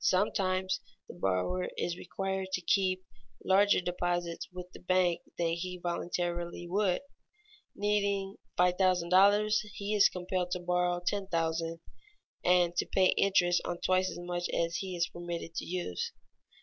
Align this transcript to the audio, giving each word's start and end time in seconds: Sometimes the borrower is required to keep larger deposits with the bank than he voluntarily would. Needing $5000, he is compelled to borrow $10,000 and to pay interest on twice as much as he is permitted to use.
Sometimes 0.00 0.80
the 1.08 1.14
borrower 1.14 1.68
is 1.76 1.98
required 1.98 2.48
to 2.54 2.62
keep 2.62 3.04
larger 3.44 3.82
deposits 3.82 4.48
with 4.50 4.72
the 4.72 4.78
bank 4.80 5.20
than 5.36 5.48
he 5.48 5.76
voluntarily 5.76 6.66
would. 6.66 7.02
Needing 7.76 8.36
$5000, 8.58 9.50
he 9.74 9.94
is 9.94 10.08
compelled 10.08 10.52
to 10.52 10.60
borrow 10.60 11.00
$10,000 11.00 11.80
and 12.42 12.74
to 12.76 12.86
pay 12.86 13.08
interest 13.18 13.60
on 13.66 13.76
twice 13.82 14.10
as 14.10 14.16
much 14.20 14.48
as 14.54 14.76
he 14.76 14.96
is 14.96 15.06
permitted 15.08 15.54
to 15.56 15.66
use. 15.66 16.12